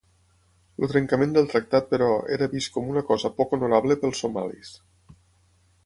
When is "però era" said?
1.91-2.49